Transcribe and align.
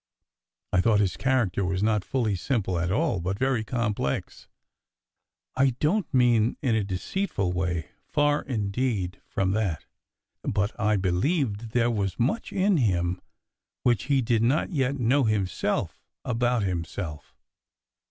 I 0.73 0.81
thought 0.81 0.99
his 0.99 1.15
character 1.15 1.63
was 1.63 1.83
not 1.83 2.11
really 2.11 2.33
simple 2.35 2.79
at 2.79 2.91
all, 2.91 3.19
but 3.19 3.37
very 3.37 3.63
complex. 3.63 4.47
I 5.55 5.75
don 5.79 6.01
t 6.01 6.09
mean 6.11 6.57
in 6.59 6.73
a 6.73 6.83
deceitful 6.83 7.53
way, 7.53 7.89
far 8.07 8.41
indeed 8.41 9.21
from 9.27 9.51
that; 9.51 9.85
but 10.41 10.71
I 10.79 10.97
believed 10.97 11.73
there 11.73 11.91
was 11.91 12.17
much 12.17 12.51
in 12.51 12.77
him 12.77 13.21
which 13.83 14.05
he 14.05 14.23
did 14.23 14.41
not 14.41 14.71
yet 14.71 14.97
know 14.97 15.25
himself, 15.25 16.01
about 16.25 16.63
himself. 16.63 17.35